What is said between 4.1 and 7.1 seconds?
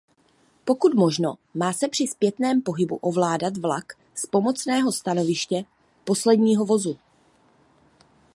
z pomocného stanoviště posledního vozu.